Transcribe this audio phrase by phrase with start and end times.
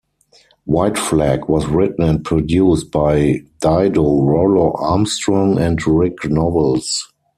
[0.65, 7.07] "White Flag" was written and produced by Dido, Rollo Armstrong and Rick Nowels.